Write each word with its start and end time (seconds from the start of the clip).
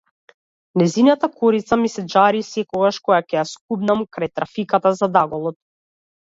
Нејзината 0.81 1.27
корица 1.41 1.77
ми 1.81 1.91
се 1.95 2.03
џари 2.13 2.41
секогаш 2.47 2.99
кога 3.05 3.19
ќе 3.27 3.37
ја 3.41 3.45
скубнам 3.51 4.03
крај 4.19 4.33
трафиката 4.41 4.95
зад 5.03 5.21
аголот. 5.23 5.61